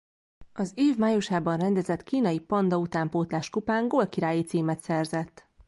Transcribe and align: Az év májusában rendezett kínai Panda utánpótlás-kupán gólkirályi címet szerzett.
Az 0.53 0.71
év 0.75 0.97
májusában 0.97 1.57
rendezett 1.57 2.03
kínai 2.03 2.39
Panda 2.39 2.77
utánpótlás-kupán 2.77 3.87
gólkirályi 3.87 4.41
címet 4.43 4.79
szerzett. 4.79 5.47